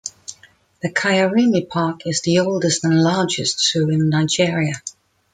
The 0.81 0.91
Kyarimi 0.91 1.69
Park 1.69 2.07
is 2.07 2.21
the 2.21 2.39
oldest 2.39 2.83
and 2.83 3.03
largest 3.03 3.59
zoo 3.59 3.87
in 3.91 4.09
Nigeria. 4.09 4.81